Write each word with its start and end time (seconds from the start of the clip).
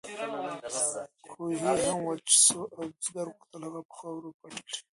کوهی 1.31 1.55
هم 1.83 1.99
وچ 2.07 2.27
شوی 2.43 2.63
و 2.71 2.73
او 2.77 2.83
بزګر 2.97 3.27
غوښتل 3.33 3.61
هغه 3.67 3.81
په 3.89 3.93
خاورو 3.99 4.35
پټ 4.39 4.53
کړي. 4.65 4.79